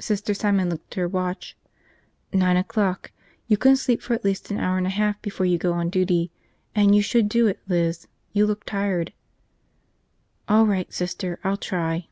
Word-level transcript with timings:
Sister 0.00 0.34
Simon 0.34 0.68
looked 0.68 0.94
at 0.94 0.98
her 1.00 1.06
watch. 1.06 1.56
"Nine 2.32 2.56
o'clock. 2.56 3.12
You 3.46 3.56
can 3.56 3.76
sleep 3.76 4.02
for 4.02 4.14
at 4.14 4.24
least 4.24 4.50
an 4.50 4.58
hour 4.58 4.76
and 4.76 4.84
a 4.88 4.90
half 4.90 5.22
before 5.22 5.46
you 5.46 5.58
go 5.58 5.74
on 5.74 5.90
duty. 5.90 6.32
And 6.74 6.92
you 6.92 7.02
should 7.02 7.28
do 7.28 7.46
it, 7.46 7.60
Liz, 7.68 8.08
you 8.32 8.46
look 8.46 8.64
tired." 8.64 9.12
"All 10.48 10.66
right, 10.66 10.92
Sister, 10.92 11.38
I'll 11.44 11.56
try." 11.56 12.08